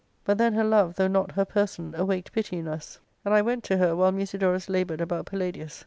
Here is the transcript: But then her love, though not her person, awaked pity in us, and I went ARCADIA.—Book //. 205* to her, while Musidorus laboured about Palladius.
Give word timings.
But 0.25 0.39
then 0.39 0.55
her 0.55 0.63
love, 0.63 0.95
though 0.95 1.07
not 1.07 1.33
her 1.33 1.45
person, 1.45 1.93
awaked 1.95 2.31
pity 2.31 2.57
in 2.57 2.67
us, 2.67 2.97
and 3.23 3.35
I 3.35 3.43
went 3.43 3.65
ARCADIA.—Book 3.65 3.79
//. 3.85 3.85
205* 3.85 3.85
to 3.85 3.85
her, 3.89 3.95
while 3.95 4.11
Musidorus 4.11 4.67
laboured 4.67 4.99
about 5.01 5.27
Palladius. 5.27 5.79